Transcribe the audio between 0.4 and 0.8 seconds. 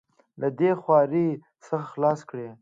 له دغې